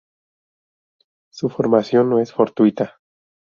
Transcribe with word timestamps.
Su 1.31 1.49
formación 1.49 2.09
no 2.09 2.17
es 2.19 2.33
fortuita. 2.33 2.99